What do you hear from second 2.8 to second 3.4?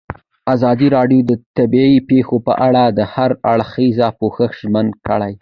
د هر